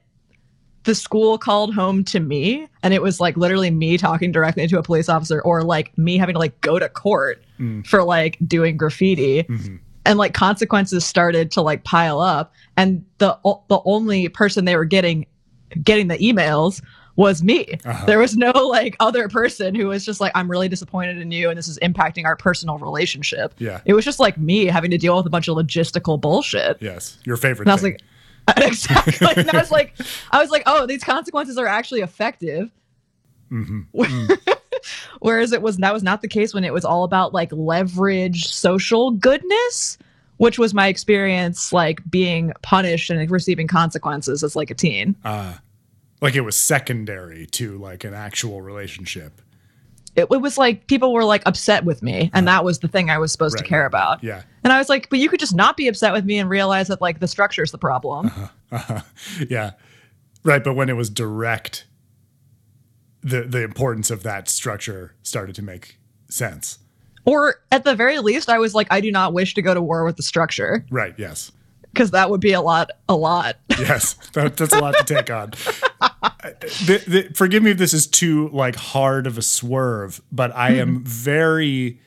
the 0.83 0.95
school 0.95 1.37
called 1.37 1.73
home 1.73 2.03
to 2.03 2.19
me 2.19 2.67
and 2.81 2.93
it 2.93 3.01
was 3.01 3.19
like 3.19 3.37
literally 3.37 3.69
me 3.69 3.97
talking 3.97 4.31
directly 4.31 4.67
to 4.67 4.79
a 4.79 4.83
police 4.83 5.09
officer 5.09 5.41
or 5.41 5.63
like 5.63 5.95
me 5.97 6.17
having 6.17 6.33
to 6.33 6.39
like 6.39 6.59
go 6.61 6.79
to 6.79 6.89
court 6.89 7.43
mm. 7.59 7.85
for 7.85 8.03
like 8.03 8.37
doing 8.47 8.77
graffiti 8.77 9.43
mm-hmm. 9.43 9.75
and 10.05 10.17
like 10.17 10.33
consequences 10.33 11.05
started 11.05 11.51
to 11.51 11.61
like 11.61 11.83
pile 11.83 12.19
up 12.19 12.53
and 12.77 13.05
the 13.19 13.37
the 13.67 13.79
only 13.85 14.27
person 14.29 14.65
they 14.65 14.75
were 14.75 14.85
getting 14.85 15.25
getting 15.83 16.07
the 16.07 16.17
emails 16.17 16.81
was 17.15 17.43
me. 17.43 17.77
Uh-huh. 17.85 18.05
There 18.05 18.19
was 18.19 18.35
no 18.37 18.51
like 18.51 18.95
other 18.99 19.27
person 19.27 19.75
who 19.75 19.87
was 19.87 20.05
just 20.05 20.21
like, 20.21 20.31
I'm 20.35 20.49
really 20.49 20.69
disappointed 20.69 21.17
in 21.17 21.31
you 21.31 21.49
and 21.49 21.57
this 21.57 21.67
is 21.67 21.77
impacting 21.79 22.25
our 22.25 22.35
personal 22.35 22.77
relationship. 22.77 23.53
Yeah. 23.57 23.81
It 23.85 23.93
was 23.93 24.05
just 24.05 24.19
like 24.19 24.37
me 24.37 24.65
having 24.65 24.91
to 24.91 24.97
deal 24.97 25.17
with 25.17 25.25
a 25.25 25.29
bunch 25.29 25.47
of 25.47 25.57
logistical 25.57 26.19
bullshit. 26.19 26.77
Yes. 26.81 27.17
Your 27.25 27.37
favorite. 27.37 27.65
And 27.65 27.71
I 27.71 27.75
was 27.75 27.81
thing. 27.81 27.97
like, 28.47 28.57
exactly. 28.67 29.27
And 29.35 29.49
I 29.49 29.59
was 29.59 29.71
like, 29.71 29.95
I 30.31 30.41
was 30.41 30.49
like, 30.49 30.63
oh, 30.65 30.85
these 30.85 31.03
consequences 31.03 31.57
are 31.57 31.67
actually 31.67 32.01
effective. 32.01 32.71
Mm-hmm. 33.51 33.81
Mm. 34.41 34.57
Whereas 35.19 35.51
it 35.51 35.61
was 35.61 35.77
that 35.77 35.93
was 35.93 36.01
not 36.01 36.21
the 36.23 36.27
case 36.27 36.55
when 36.55 36.63
it 36.63 36.73
was 36.73 36.83
all 36.83 37.03
about 37.03 37.33
like 37.33 37.51
leverage 37.51 38.47
social 38.47 39.11
goodness, 39.11 39.97
which 40.37 40.57
was 40.57 40.73
my 40.73 40.87
experience 40.87 41.71
like 41.71 41.99
being 42.09 42.51
punished 42.63 43.11
and 43.11 43.29
receiving 43.29 43.67
consequences 43.67 44.43
as 44.43 44.55
like 44.55 44.71
a 44.71 44.73
teen. 44.73 45.15
Ah. 45.23 45.61
Like 46.21 46.35
it 46.35 46.41
was 46.41 46.55
secondary 46.55 47.47
to 47.47 47.77
like 47.77 48.03
an 48.03 48.13
actual 48.13 48.61
relationship. 48.61 49.41
It, 50.15 50.27
it 50.29 50.41
was 50.41 50.57
like 50.57 50.87
people 50.87 51.13
were 51.13 51.23
like 51.23 51.41
upset 51.45 51.83
with 51.83 52.03
me, 52.03 52.29
and 52.33 52.47
uh-huh. 52.47 52.57
that 52.57 52.65
was 52.65 52.79
the 52.79 52.87
thing 52.87 53.09
I 53.09 53.17
was 53.17 53.31
supposed 53.31 53.57
to 53.57 53.63
care 53.63 53.85
about. 53.85 54.23
Yeah. 54.23 54.43
And 54.63 54.71
I 54.71 54.77
was 54.77 54.89
like, 54.89 55.09
but 55.09 55.19
you 55.19 55.29
could 55.29 55.39
just 55.39 55.55
not 55.55 55.77
be 55.77 55.87
upset 55.87 56.13
with 56.13 56.25
me 56.25 56.37
and 56.37 56.49
realize 56.49 56.87
that 56.89 57.01
like 57.01 57.19
the 57.19 57.27
structure 57.27 57.63
is 57.63 57.71
the 57.71 57.77
problem. 57.77 58.27
Uh-huh. 58.27 58.47
Uh-huh. 58.71 59.01
Yeah. 59.49 59.71
Right. 60.43 60.63
But 60.63 60.73
when 60.73 60.89
it 60.89 60.95
was 60.95 61.09
direct, 61.09 61.85
the 63.21 63.43
the 63.43 63.63
importance 63.63 64.11
of 64.11 64.23
that 64.23 64.49
structure 64.49 65.15
started 65.23 65.55
to 65.55 65.61
make 65.61 65.97
sense. 66.29 66.79
Or 67.23 67.61
at 67.71 67.83
the 67.83 67.95
very 67.95 68.17
least, 68.19 68.49
I 68.49 68.57
was 68.57 68.73
like, 68.73 68.87
I 68.89 68.99
do 68.99 69.11
not 69.11 69.33
wish 69.33 69.53
to 69.53 69.61
go 69.61 69.73
to 69.75 69.81
war 69.81 70.03
with 70.03 70.17
the 70.17 70.23
structure 70.23 70.85
Right. 70.89 71.13
Yes. 71.17 71.51
Because 71.93 72.11
that 72.11 72.29
would 72.29 72.41
be 72.41 72.53
a 72.53 72.61
lot, 72.61 72.91
a 73.09 73.15
lot. 73.15 73.57
Yes. 73.79 74.13
That, 74.33 74.57
that's 74.57 74.73
a 74.73 74.79
lot 74.79 74.95
to 74.97 75.03
take 75.03 75.29
on. 75.29 75.51
The, 76.41 77.03
the, 77.07 77.33
forgive 77.35 77.61
me 77.63 77.71
if 77.71 77.77
this 77.77 77.93
is 77.93 78.07
too 78.07 78.49
like 78.49 78.75
hard 78.75 79.27
of 79.27 79.37
a 79.37 79.41
swerve, 79.43 80.21
but 80.31 80.55
I 80.55 80.71
am 80.71 81.03
very 81.03 81.99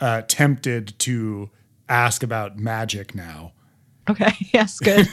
uh, 0.00 0.22
tempted 0.28 0.98
to 1.00 1.50
ask 1.88 2.22
about 2.22 2.58
magic 2.58 3.14
now. 3.14 3.52
okay, 4.08 4.32
yes, 4.54 4.78
good. 4.78 5.10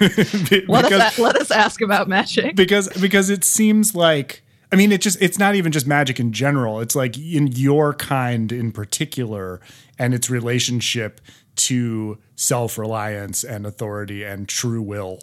Be- 0.49 0.65
Let 0.67 0.85
because- 0.85 1.01
us 1.01 1.19
let 1.19 1.35
us 1.35 1.51
ask 1.51 1.81
about 1.81 2.07
magic. 2.07 2.55
because 2.55 2.87
because 3.01 3.29
it 3.29 3.43
seems 3.43 3.93
like 3.95 4.43
I 4.71 4.75
mean 4.77 4.91
it 4.93 5.01
just 5.01 5.21
it's 5.21 5.37
not 5.37 5.55
even 5.55 5.71
just 5.73 5.85
magic 5.87 6.19
in 6.19 6.31
general. 6.31 6.79
It's 6.79 6.95
like 6.95 7.17
in 7.17 7.47
your 7.47 7.93
kind 7.93 8.51
in 8.51 8.71
particular 8.71 9.59
and 9.99 10.13
its 10.13 10.29
relationship 10.29 11.19
to 11.57 12.17
self-reliance 12.37 13.43
and 13.43 13.65
authority 13.65 14.23
and 14.23 14.47
true 14.47 14.81
will, 14.81 15.19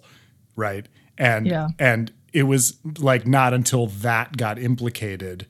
right? 0.57 0.87
And 1.17 1.47
Yeah. 1.47 1.69
and 1.79 2.13
it 2.33 2.43
was 2.43 2.77
like 2.99 3.27
not 3.27 3.55
until 3.55 3.87
that 3.87 4.37
got 4.37 4.59
implicated 4.59 5.47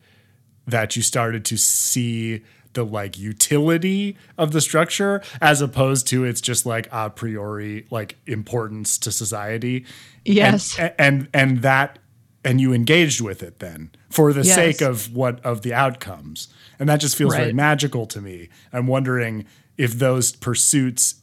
that 0.67 0.95
you 0.95 1.03
started 1.03 1.45
to 1.47 1.57
see 1.57 2.43
the 2.75 2.85
like 2.85 3.19
utility 3.19 4.17
of 4.37 4.53
the 4.53 4.61
structure 4.61 5.23
as 5.41 5.61
opposed 5.61 6.07
to 6.09 6.25
its 6.25 6.41
just 6.41 6.67
like 6.67 6.87
a 6.93 7.09
priori 7.09 7.87
like 7.91 8.17
importance 8.27 8.99
to 8.99 9.11
society 9.13 9.85
Yes. 10.25 10.79
and 10.79 10.93
and, 10.99 11.29
and 11.33 11.63
that 11.63 11.99
and 12.45 12.61
you 12.61 12.73
engaged 12.75 13.21
with 13.21 13.43
it 13.43 13.59
then 13.61 13.91
for 14.11 14.33
the 14.33 14.43
Yes. 14.43 14.55
sake 14.55 14.81
of 14.83 15.15
what 15.15 15.43
of 15.45 15.63
the 15.63 15.73
outcomes 15.73 16.49
and 16.79 16.89
that 16.89 17.01
just 17.01 17.17
feels 17.17 17.35
very 17.35 17.53
magical 17.53 18.07
to 18.07 18.21
me 18.21 18.49
i'm 18.73 18.87
wondering 18.89 19.45
if 19.79 19.93
those 19.99 20.33
pursuits 20.33 21.15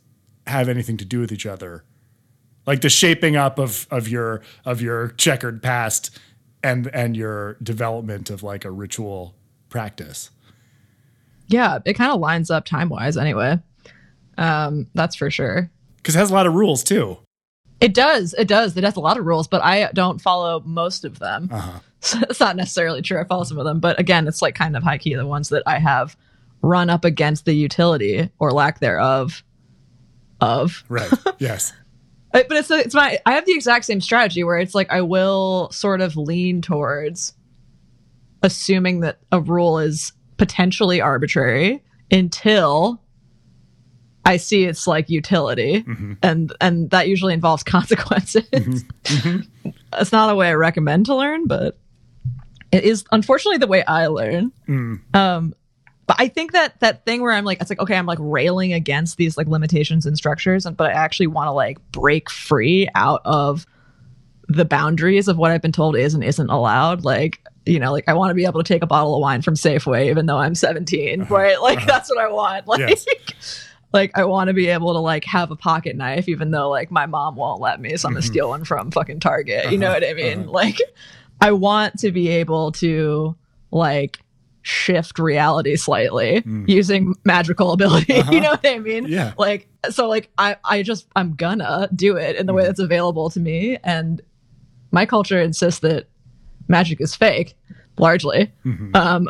have 0.51 0.69
anything 0.69 0.97
to 0.97 1.05
do 1.05 1.19
with 1.19 1.31
each 1.31 1.45
other 1.45 1.83
like 2.67 2.81
the 2.81 2.89
shaping 2.89 3.35
up 3.35 3.57
of 3.57 3.87
of 3.89 4.07
your 4.07 4.41
of 4.65 4.81
your 4.81 5.09
checkered 5.17 5.63
past 5.63 6.11
and 6.63 6.87
and 6.93 7.17
your 7.17 7.55
development 7.63 8.29
of 8.29 8.43
like 8.43 8.65
a 8.65 8.71
ritual 8.71 9.33
practice 9.69 10.29
Yeah, 11.47 11.79
it 11.85 11.95
kind 11.95 12.11
of 12.11 12.19
lines 12.19 12.49
up 12.51 12.65
time 12.65 12.87
wise 12.89 13.17
anyway. 13.17 13.59
Um, 14.37 14.87
that's 14.93 15.15
for 15.15 15.29
sure. 15.29 15.69
because 15.97 16.15
it 16.15 16.19
has 16.19 16.31
a 16.31 16.33
lot 16.33 16.47
of 16.47 16.53
rules 16.53 16.83
too 16.83 17.17
It 17.79 17.93
does. 17.93 18.33
It 18.37 18.47
does. 18.47 18.77
It 18.77 18.83
has 18.83 18.95
a 18.95 18.99
lot 18.99 19.17
of 19.17 19.25
rules, 19.25 19.47
but 19.47 19.61
I 19.63 19.91
don't 19.91 20.21
follow 20.21 20.61
most 20.65 21.03
of 21.03 21.19
them. 21.19 21.49
Uh-huh. 21.51 21.79
So 22.03 22.17
it's 22.27 22.39
not 22.39 22.55
necessarily 22.55 23.03
true. 23.03 23.19
I 23.21 23.25
follow 23.25 23.43
some 23.43 23.59
of 23.59 23.65
them, 23.65 23.79
but 23.79 23.99
again, 23.99 24.27
it's 24.27 24.41
like 24.41 24.55
kind 24.55 24.75
of 24.75 24.81
high 24.81 24.97
key 24.97 25.13
the 25.13 25.27
ones 25.27 25.49
that 25.49 25.61
I 25.67 25.77
have 25.77 26.17
run 26.63 26.89
up 26.89 27.05
against 27.05 27.45
the 27.45 27.53
utility 27.53 28.27
or 28.39 28.51
lack 28.51 28.79
thereof 28.79 29.43
of. 30.41 30.83
right 30.89 31.11
yes 31.39 31.73
Uh, 32.33 32.41
But 32.47 32.57
it's 32.57 32.71
it's 32.71 32.95
my 32.95 33.19
I 33.25 33.33
have 33.33 33.45
the 33.45 33.53
exact 33.53 33.85
same 33.85 34.01
strategy 34.01 34.43
where 34.43 34.57
it's 34.57 34.73
like 34.75 34.91
I 34.91 35.01
will 35.01 35.69
sort 35.71 36.01
of 36.01 36.15
lean 36.17 36.61
towards 36.61 37.33
assuming 38.43 39.01
that 39.01 39.19
a 39.31 39.39
rule 39.39 39.77
is 39.79 40.13
potentially 40.37 40.99
arbitrary 41.01 41.83
until 42.09 43.01
I 44.25 44.37
see 44.37 44.63
its 44.65 44.85
like 44.87 45.09
utility, 45.09 45.83
and 46.21 46.53
and 46.61 46.89
that 46.91 47.07
usually 47.07 47.33
involves 47.33 47.63
consequences. 47.77 48.43
It's 49.93 50.11
not 50.11 50.29
a 50.31 50.35
way 50.35 50.47
I 50.49 50.53
recommend 50.53 51.07
to 51.07 51.15
learn, 51.15 51.47
but 51.47 51.77
it 52.71 52.83
is 52.83 53.03
unfortunately 53.11 53.57
the 53.57 53.67
way 53.67 53.83
I 53.83 54.07
learn. 54.07 54.51
Um, 55.13 55.53
but 56.11 56.21
I 56.21 56.27
think 56.27 56.51
that 56.51 56.77
that 56.81 57.05
thing 57.05 57.21
where 57.21 57.31
I'm 57.31 57.45
like, 57.45 57.61
it's 57.61 57.69
like 57.69 57.79
okay, 57.79 57.95
I'm 57.95 58.05
like 58.05 58.17
railing 58.19 58.73
against 58.73 59.15
these 59.15 59.37
like 59.37 59.47
limitations 59.47 60.05
and 60.05 60.17
structures, 60.17 60.65
and 60.65 60.75
but 60.75 60.89
I 60.89 60.93
actually 60.93 61.27
want 61.27 61.47
to 61.47 61.51
like 61.51 61.79
break 61.93 62.29
free 62.29 62.89
out 62.95 63.21
of 63.23 63.65
the 64.49 64.65
boundaries 64.65 65.29
of 65.29 65.37
what 65.37 65.51
I've 65.51 65.61
been 65.61 65.71
told 65.71 65.95
is 65.95 66.13
and 66.13 66.21
isn't 66.21 66.49
allowed. 66.49 67.05
Like, 67.05 67.41
you 67.65 67.79
know, 67.79 67.93
like 67.93 68.09
I 68.09 68.13
want 68.13 68.31
to 68.31 68.33
be 68.33 68.43
able 68.43 68.61
to 68.61 68.67
take 68.67 68.83
a 68.83 68.87
bottle 68.87 69.15
of 69.15 69.21
wine 69.21 69.41
from 69.41 69.53
Safeway 69.53 70.09
even 70.09 70.25
though 70.25 70.35
I'm 70.35 70.53
17, 70.53 71.21
uh-huh. 71.21 71.33
right? 71.33 71.61
Like 71.61 71.77
uh-huh. 71.77 71.87
that's 71.87 72.09
what 72.09 72.19
I 72.19 72.29
want. 72.29 72.67
Like, 72.67 72.79
Yes. 72.79 73.05
like 73.93 74.11
I 74.17 74.25
want 74.25 74.49
to 74.49 74.53
be 74.53 74.67
able 74.67 74.91
to 74.91 74.99
like 74.99 75.23
have 75.23 75.49
a 75.49 75.55
pocket 75.55 75.95
knife 75.95 76.27
even 76.27 76.51
though 76.51 76.69
like 76.69 76.91
my 76.91 77.05
mom 77.05 77.37
won't 77.37 77.61
let 77.61 77.79
me, 77.79 77.95
so 77.95 78.09
I'm 78.09 78.15
gonna 78.15 78.21
mm-hmm. 78.21 78.31
steal 78.33 78.49
one 78.49 78.65
from 78.65 78.91
fucking 78.91 79.21
Target. 79.21 79.71
You 79.71 79.77
know 79.77 79.91
uh-huh. 79.91 79.99
what 80.01 80.09
I 80.09 80.13
mean? 80.13 80.47
Like, 80.47 80.81
I 81.39 81.53
want 81.53 81.99
to 81.99 82.11
be 82.11 82.27
able 82.27 82.73
to 82.73 83.37
like 83.71 84.19
shift 84.61 85.19
reality 85.19 85.75
slightly 85.75 86.41
mm. 86.41 86.67
using 86.67 87.15
magical 87.25 87.71
ability. 87.71 88.13
You 88.21 88.21
uh-huh. 88.21 88.39
know 88.39 88.49
what 88.51 88.65
I 88.65 88.79
mean? 88.79 89.05
Yeah. 89.07 89.33
Like 89.37 89.67
so 89.89 90.07
like 90.07 90.29
I 90.37 90.57
I 90.63 90.83
just 90.83 91.07
I'm 91.15 91.33
gonna 91.33 91.89
do 91.95 92.17
it 92.17 92.35
in 92.35 92.45
the 92.45 92.53
way 92.53 92.63
mm. 92.63 92.67
that's 92.67 92.79
available 92.79 93.29
to 93.31 93.39
me 93.39 93.77
and 93.83 94.21
my 94.91 95.05
culture 95.05 95.41
insists 95.41 95.79
that 95.81 96.07
magic 96.67 97.01
is 97.01 97.15
fake 97.15 97.55
largely. 97.97 98.51
Mm-hmm. 98.65 98.95
Um 98.95 99.29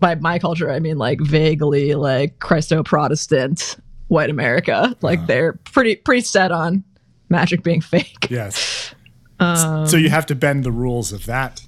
by 0.00 0.14
my 0.16 0.38
culture 0.38 0.70
I 0.70 0.80
mean 0.80 0.98
like 0.98 1.20
vaguely 1.20 1.94
like 1.94 2.38
Christo 2.40 2.82
Protestant 2.82 3.76
white 4.08 4.30
America. 4.30 4.96
Like 5.02 5.20
uh-huh. 5.20 5.26
they're 5.26 5.52
pretty 5.52 5.96
pretty 5.96 6.22
set 6.22 6.50
on 6.52 6.84
magic 7.28 7.62
being 7.62 7.80
fake. 7.80 8.28
yes 8.30 8.94
Um, 9.40 9.88
so 9.88 9.96
you 9.96 10.08
have 10.08 10.26
to 10.26 10.36
bend 10.36 10.62
the 10.62 10.70
rules 10.70 11.10
of 11.10 11.26
that 11.26 11.62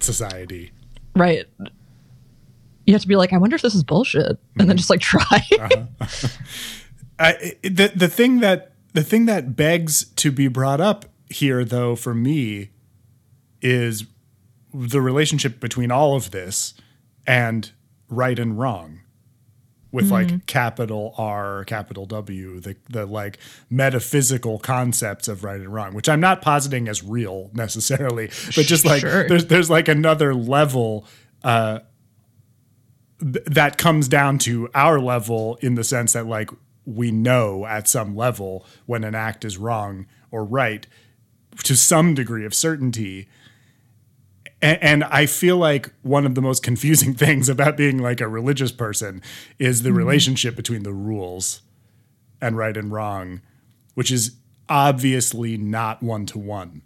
society 0.00 0.72
Right. 1.14 1.46
You 2.86 2.92
have 2.94 3.02
to 3.02 3.08
be 3.08 3.16
like, 3.16 3.32
I 3.32 3.38
wonder 3.38 3.56
if 3.56 3.62
this 3.62 3.74
is 3.74 3.84
bullshit, 3.84 4.26
and 4.26 4.38
then 4.56 4.68
mm-hmm. 4.68 4.76
just 4.76 4.90
like 4.90 5.00
try. 5.00 5.22
Uh-huh. 5.60 6.28
I, 7.18 7.54
the 7.62 7.92
the 7.94 8.08
thing 8.08 8.40
that 8.40 8.72
the 8.94 9.04
thing 9.04 9.26
that 9.26 9.54
begs 9.56 10.06
to 10.16 10.32
be 10.32 10.48
brought 10.48 10.80
up 10.80 11.04
here, 11.30 11.64
though, 11.64 11.94
for 11.94 12.14
me, 12.14 12.70
is 13.60 14.04
the 14.74 15.00
relationship 15.00 15.60
between 15.60 15.90
all 15.90 16.16
of 16.16 16.30
this 16.30 16.74
and 17.26 17.70
right 18.08 18.38
and 18.38 18.58
wrong. 18.58 19.00
with 19.92 20.10
like 20.10 20.26
mm-hmm. 20.28 20.36
capital 20.46 21.14
R, 21.18 21.64
capital 21.64 22.06
W, 22.06 22.60
the 22.60 22.76
the 22.88 23.04
like 23.06 23.38
metaphysical 23.70 24.58
concepts 24.58 25.28
of 25.28 25.44
right 25.44 25.60
and 25.60 25.72
wrong, 25.72 25.92
which 25.94 26.08
I'm 26.08 26.20
not 26.20 26.40
positing 26.40 26.88
as 26.88 27.02
real 27.02 27.50
necessarily, 27.52 28.28
but 28.56 28.64
just 28.66 28.84
like 28.86 29.02
Sure. 29.02 29.28
there's 29.28 29.46
there's 29.46 29.68
like 29.70 29.88
another 29.88 30.34
level 30.34 31.06
uh 31.44 31.80
th- 33.22 33.44
that 33.46 33.78
comes 33.78 34.08
down 34.08 34.38
to 34.38 34.68
our 34.74 35.00
level 35.00 35.56
in 35.60 35.74
the 35.74 35.84
sense 35.84 36.12
that 36.12 36.26
like 36.26 36.50
we 36.84 37.10
know 37.10 37.64
at 37.66 37.88
some 37.88 38.16
level 38.16 38.66
when 38.86 39.04
an 39.04 39.14
act 39.14 39.44
is 39.44 39.56
wrong 39.56 40.06
or 40.30 40.44
right 40.44 40.86
to 41.64 41.76
some 41.76 42.14
degree 42.14 42.44
of 42.44 42.54
certainty 42.54 43.28
and, 44.62 44.82
and 44.82 45.04
I 45.04 45.26
feel 45.26 45.56
like 45.56 45.92
one 46.02 46.24
of 46.24 46.34
the 46.34 46.40
most 46.40 46.62
confusing 46.62 47.14
things 47.14 47.48
about 47.48 47.76
being 47.76 47.98
like 47.98 48.20
a 48.20 48.28
religious 48.28 48.72
person 48.72 49.20
is 49.58 49.82
the 49.82 49.90
mm-hmm. 49.90 49.98
relationship 49.98 50.56
between 50.56 50.84
the 50.84 50.92
rules 50.92 51.62
and 52.40 52.56
right 52.56 52.76
and 52.76 52.90
wrong, 52.90 53.42
which 53.94 54.10
is 54.10 54.36
obviously 54.68 55.56
not 55.56 56.02
one 56.02 56.24
to 56.26 56.38
one 56.38 56.82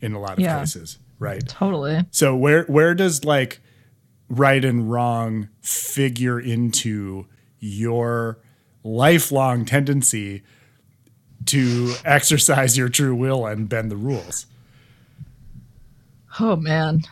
in 0.00 0.14
a 0.14 0.20
lot 0.20 0.32
of 0.32 0.40
Yeah. 0.40 0.58
cases, 0.60 0.98
right? 1.18 1.46
Totally. 1.46 2.04
So 2.10 2.34
where 2.34 2.64
where 2.64 2.94
does 2.94 3.24
like 3.24 3.60
right 4.38 4.64
and 4.64 4.90
wrong 4.90 5.48
figure 5.60 6.40
into 6.40 7.26
your 7.60 8.38
lifelong 8.82 9.64
tendency 9.64 10.42
to 11.46 11.94
exercise 12.04 12.76
your 12.76 12.88
true 12.88 13.14
will 13.14 13.46
and 13.46 13.68
bend 13.68 13.90
the 13.90 13.96
rules? 13.96 14.46
Oh 16.40 16.56
man. 16.56 17.02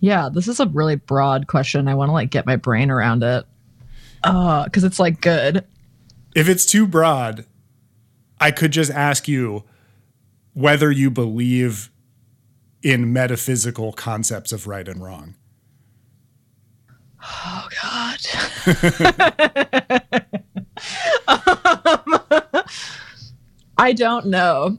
Yeah, 0.00 0.28
this 0.32 0.46
is 0.46 0.60
a 0.60 0.66
really 0.66 0.96
broad 0.96 1.46
question. 1.46 1.88
I 1.88 1.94
want 1.94 2.08
to 2.08 2.12
like 2.12 2.30
get 2.30 2.46
my 2.46 2.56
brain 2.56 2.90
around 2.90 3.22
it. 3.22 3.44
Uh, 4.22 4.64
because 4.64 4.84
it's 4.84 4.98
like 4.98 5.20
good. 5.20 5.64
if 6.34 6.48
it's 6.48 6.66
too 6.66 6.86
broad, 6.86 7.46
I 8.40 8.50
could 8.50 8.72
just 8.72 8.90
ask 8.90 9.28
you 9.28 9.64
whether 10.54 10.90
you 10.90 11.10
believe 11.10 11.90
in 12.88 13.12
metaphysical 13.12 13.92
concepts 13.92 14.50
of 14.50 14.66
right 14.66 14.88
and 14.88 15.02
wrong. 15.02 15.34
Oh 17.22 17.68
God. 17.82 18.18
Um, 21.26 22.20
I 23.78 23.92
don't 23.92 24.26
know. 24.26 24.78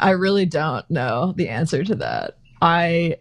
I 0.00 0.10
really 0.10 0.46
don't 0.46 0.90
know 0.90 1.32
the 1.36 1.48
answer 1.48 1.84
to 1.84 1.94
that. 1.94 2.38
I 2.60 3.18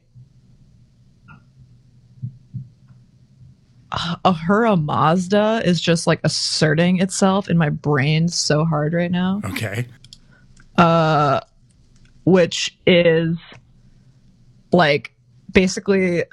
Ahura 4.26 4.78
Mazda 4.78 5.62
is 5.64 5.80
just 5.80 6.08
like 6.08 6.22
asserting 6.24 7.00
itself 7.02 7.48
in 7.48 7.58
my 7.58 7.70
brain 7.70 8.30
so 8.30 8.66
hard 8.66 8.94
right 8.94 9.12
now. 9.12 9.42
Okay. 9.46 9.86
Uh, 10.78 11.42
which 12.30 12.78
is 12.86 13.36
like 14.72 15.14
basically 15.52 16.24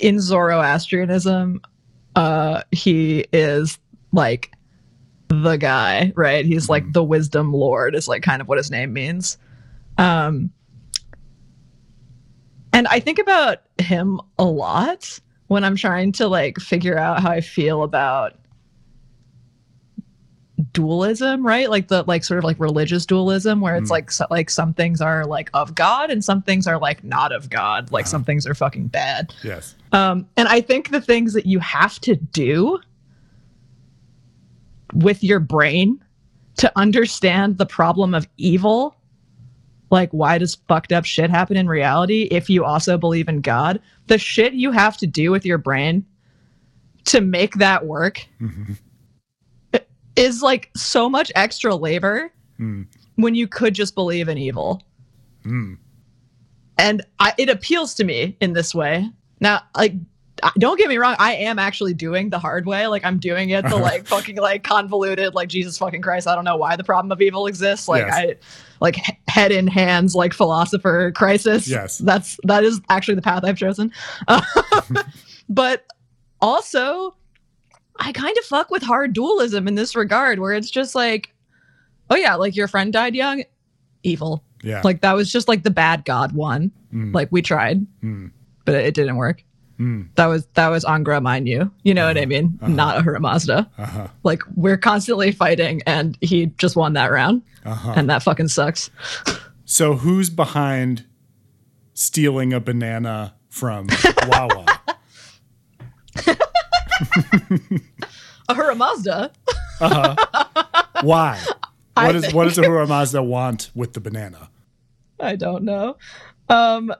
in 0.00 0.20
Zoroastrianism, 0.20 1.60
uh, 2.16 2.62
he 2.70 3.26
is 3.32 3.78
like 4.12 4.52
the 5.28 5.56
guy, 5.56 6.12
right? 6.14 6.44
He's 6.44 6.68
like 6.68 6.92
the 6.92 7.02
wisdom 7.02 7.52
lord, 7.52 7.94
is 7.94 8.08
like 8.08 8.22
kind 8.22 8.40
of 8.40 8.48
what 8.48 8.58
his 8.58 8.70
name 8.70 8.92
means. 8.92 9.38
Um, 9.98 10.50
and 12.72 12.86
I 12.88 13.00
think 13.00 13.18
about 13.18 13.58
him 13.78 14.20
a 14.38 14.44
lot 14.44 15.18
when 15.48 15.64
I'm 15.64 15.76
trying 15.76 16.12
to 16.12 16.28
like 16.28 16.58
figure 16.58 16.98
out 16.98 17.20
how 17.20 17.30
I 17.30 17.40
feel 17.40 17.82
about 17.82 18.38
dualism, 20.72 21.46
right? 21.46 21.70
Like 21.70 21.88
the 21.88 22.04
like 22.06 22.24
sort 22.24 22.38
of 22.38 22.44
like 22.44 22.58
religious 22.58 23.06
dualism 23.06 23.60
where 23.60 23.76
it's 23.76 23.88
mm. 23.88 23.92
like 23.92 24.10
so, 24.10 24.26
like 24.30 24.50
some 24.50 24.74
things 24.74 25.00
are 25.00 25.24
like 25.26 25.50
of 25.54 25.74
God 25.74 26.10
and 26.10 26.24
some 26.24 26.42
things 26.42 26.66
are 26.66 26.78
like 26.78 27.02
not 27.02 27.32
of 27.32 27.50
God. 27.50 27.90
Like 27.92 28.06
some 28.06 28.20
uh-huh. 28.20 28.26
things 28.26 28.46
are 28.46 28.54
fucking 28.54 28.88
bad. 28.88 29.34
Yes. 29.42 29.74
Um, 29.92 30.26
and 30.36 30.48
I 30.48 30.60
think 30.60 30.90
the 30.90 31.00
things 31.00 31.34
that 31.34 31.46
you 31.46 31.58
have 31.60 31.98
to 32.00 32.16
do 32.16 32.80
with 34.94 35.24
your 35.24 35.40
brain 35.40 36.02
to 36.56 36.70
understand 36.76 37.58
the 37.58 37.66
problem 37.66 38.14
of 38.14 38.28
evil, 38.36 38.96
like 39.90 40.10
why 40.10 40.38
does 40.38 40.56
fucked 40.68 40.92
up 40.92 41.04
shit 41.04 41.30
happen 41.30 41.56
in 41.56 41.66
reality 41.66 42.28
if 42.30 42.50
you 42.50 42.64
also 42.64 42.98
believe 42.98 43.28
in 43.28 43.40
God? 43.40 43.80
The 44.06 44.18
shit 44.18 44.52
you 44.52 44.70
have 44.70 44.96
to 44.98 45.06
do 45.06 45.30
with 45.30 45.46
your 45.46 45.58
brain 45.58 46.04
to 47.04 47.20
make 47.20 47.54
that 47.54 47.86
work 47.86 48.26
mm-hmm. 48.40 48.74
Is 50.16 50.42
like 50.42 50.70
so 50.76 51.08
much 51.08 51.32
extra 51.34 51.74
labor 51.74 52.32
hmm. 52.56 52.82
when 53.16 53.34
you 53.34 53.46
could 53.46 53.74
just 53.74 53.94
believe 53.94 54.28
in 54.28 54.38
evil. 54.38 54.82
Hmm. 55.42 55.74
And 56.78 57.02
I, 57.18 57.34
it 57.38 57.48
appeals 57.48 57.94
to 57.94 58.04
me 58.04 58.36
in 58.40 58.54
this 58.54 58.74
way. 58.74 59.08
Now, 59.40 59.62
like, 59.76 59.94
don't 60.58 60.78
get 60.78 60.88
me 60.88 60.98
wrong, 60.98 61.14
I 61.18 61.34
am 61.34 61.58
actually 61.58 61.94
doing 61.94 62.30
the 62.30 62.38
hard 62.38 62.66
way. 62.66 62.86
Like, 62.86 63.04
I'm 63.04 63.18
doing 63.18 63.50
it 63.50 63.62
the 63.68 63.76
like 63.76 64.06
fucking 64.08 64.36
like 64.36 64.64
convoluted, 64.64 65.34
like 65.34 65.48
Jesus 65.48 65.78
fucking 65.78 66.02
Christ. 66.02 66.26
I 66.26 66.34
don't 66.34 66.44
know 66.44 66.56
why 66.56 66.76
the 66.76 66.84
problem 66.84 67.12
of 67.12 67.20
evil 67.20 67.46
exists. 67.46 67.88
Like, 67.88 68.06
Yes. 68.06 68.14
I 68.14 68.36
like 68.80 68.96
he- 68.96 69.18
head 69.28 69.52
in 69.52 69.66
hands, 69.66 70.14
like 70.14 70.32
philosopher 70.32 71.12
crisis. 71.12 71.68
Yes. 71.68 71.98
that's 71.98 72.38
that 72.44 72.64
is 72.64 72.80
actually 72.88 73.14
the 73.14 73.22
path 73.22 73.44
I've 73.44 73.56
chosen. 73.56 73.92
but 75.48 75.84
also, 76.40 77.14
I 78.04 78.12
kind 78.12 78.36
of 78.36 78.44
fuck 78.44 78.70
with 78.70 78.82
hard 78.82 79.12
dualism 79.12 79.68
in 79.68 79.76
this 79.76 79.94
regard, 79.94 80.40
where 80.40 80.52
it's 80.52 80.70
just 80.70 80.94
like, 80.94 81.32
oh 82.10 82.16
yeah, 82.16 82.34
like 82.34 82.56
your 82.56 82.66
friend 82.66 82.92
died 82.92 83.14
young, 83.14 83.44
evil. 84.02 84.42
Yeah. 84.62 84.80
Like 84.82 85.00
that 85.02 85.14
was 85.14 85.30
just 85.30 85.46
like 85.46 85.62
the 85.62 85.70
bad 85.70 86.04
god 86.04 86.32
one. 86.32 86.72
Mm. 86.92 87.14
Like 87.14 87.28
we 87.30 87.42
tried, 87.42 87.86
mm. 88.02 88.30
but 88.64 88.74
it 88.74 88.94
didn't 88.94 89.16
work. 89.16 89.44
Mm. 89.78 90.08
That 90.16 90.26
was 90.26 90.46
that 90.54 90.68
was 90.68 90.84
Angra 90.84 91.20
Mainyu. 91.20 91.70
You 91.84 91.94
know 91.94 92.06
what 92.06 92.16
I 92.16 92.20
uh-huh. 92.20 92.28
mean? 92.28 92.58
Uh-huh. 92.60 92.72
Not 92.72 92.98
Ahura 92.98 93.20
Mazda. 93.20 93.70
uh-huh. 93.78 94.08
Like 94.24 94.40
we're 94.54 94.76
constantly 94.76 95.30
fighting, 95.32 95.82
and 95.86 96.18
he 96.20 96.46
just 96.58 96.74
won 96.74 96.94
that 96.94 97.10
round, 97.10 97.42
Uh-huh. 97.64 97.94
and 97.96 98.10
that 98.10 98.22
fucking 98.22 98.48
sucks. 98.48 98.90
So 99.64 99.94
who's 99.94 100.28
behind 100.28 101.04
stealing 101.94 102.52
a 102.52 102.60
banana 102.60 103.34
from 103.48 103.88
Wawa? 104.26 104.66
Ahura 108.48 108.74
Mazda. 108.74 109.32
Why? 111.02 111.40
I 111.96 112.06
What 112.06 112.16
is 112.16 112.32
what 112.34 112.44
does 112.44 112.58
Ahura 112.58 112.86
Mazda 112.86 113.22
want 113.22 113.70
with 113.74 113.92
the 113.92 114.00
banana? 114.00 114.48
I 115.20 115.36
don't 115.36 115.64
know. 115.64 115.96
Um 116.48 116.92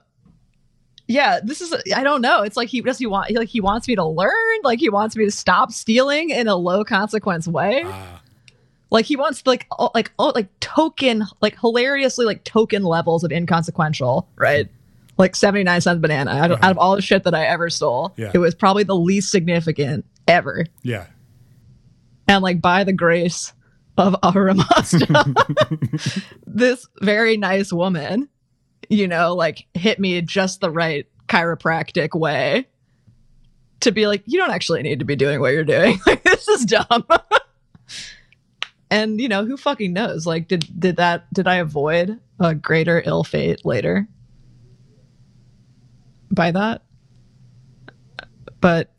yeah, 1.07 1.39
this 1.43 1.61
is 1.61 1.73
I 1.95 2.03
don't 2.03 2.21
know. 2.21 2.43
It's 2.43 2.55
like 2.55 2.69
he 2.69 2.81
does 2.81 2.97
he 2.97 3.05
want 3.07 3.31
like 3.31 3.49
he 3.49 3.59
wants 3.59 3.87
me 3.87 3.95
to 3.95 4.05
learn, 4.05 4.59
like 4.63 4.79
he 4.79 4.89
wants 4.89 5.15
me 5.15 5.25
to 5.25 5.31
stop 5.31 5.71
stealing 5.71 6.29
in 6.29 6.47
a 6.47 6.55
low 6.55 6.83
consequence 6.83 7.47
way. 7.47 7.83
Ah, 7.85 8.21
Like 8.89 9.05
he 9.05 9.15
wants 9.15 9.45
like 9.45 9.67
like 9.93 10.11
oh 10.19 10.31
like 10.35 10.47
token 10.59 11.25
like 11.41 11.59
hilariously 11.59 12.25
like 12.25 12.43
token 12.43 12.83
levels 12.83 13.23
of 13.23 13.31
inconsequential, 13.31 14.29
right? 14.37 14.69
Like 15.17 15.35
79 15.35 15.81
cents 15.81 15.99
banana. 16.01 16.31
Out 16.31 16.51
of, 16.51 16.63
out 16.63 16.71
of 16.71 16.77
all 16.77 16.95
the 16.95 17.01
shit 17.01 17.23
that 17.23 17.35
I 17.35 17.45
ever 17.45 17.69
stole, 17.69 18.13
Yeah. 18.17 18.31
it 18.33 18.39
was 18.39 18.55
probably 18.55 18.83
the 18.83 18.95
least 18.95 19.29
significant 19.31 20.05
ever. 20.27 20.65
yeah. 20.81 21.05
And 22.27 22.41
like 22.41 22.61
by 22.61 22.83
the 22.85 22.93
grace 22.93 23.53
of 23.97 24.15
Ahura 24.23 24.55
Mazda, 24.55 25.25
this 26.47 26.87
very 27.01 27.35
nice 27.37 27.71
woman, 27.73 28.29
you 28.89 29.07
know, 29.07 29.35
like 29.35 29.67
hit 29.73 29.99
me 29.99 30.21
just 30.21 30.61
the 30.61 30.71
right 30.71 31.05
chiropractic 31.27 32.17
way 32.17 32.65
to 33.81 33.91
be 33.91 34.07
like, 34.07 34.23
you 34.25 34.39
don't 34.39 34.51
actually 34.51 34.81
need 34.83 34.99
to 34.99 35.05
be 35.05 35.15
doing 35.17 35.41
what 35.41 35.51
you're 35.53 35.63
doing. 35.65 35.99
Like 36.07 36.23
this 36.23 36.47
is 36.47 36.65
dumb. 36.65 37.05
and 38.89 39.19
you 39.19 39.27
know, 39.27 39.45
who 39.45 39.57
fucking 39.57 39.93
knows? 39.93 40.25
Like, 40.25 40.47
did 40.47 40.67
did 40.79 40.95
that 40.97 41.31
did 41.33 41.47
I 41.47 41.55
avoid 41.55 42.19
a 42.39 42.55
greater 42.55 43.01
ill 43.05 43.23
fate 43.23 43.65
later 43.65 44.07
by 46.33 46.51
that? 46.51 46.83
But 48.59 48.93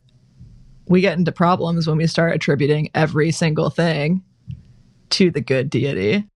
we 0.87 1.01
get 1.01 1.17
into 1.17 1.31
problems 1.31 1.87
when 1.87 1.97
we 1.97 2.07
start 2.07 2.35
attributing 2.35 2.89
every 2.93 3.31
single 3.31 3.69
thing 3.69 4.23
to 5.11 5.31
the 5.31 5.41
good 5.41 5.69
deity. 5.69 6.27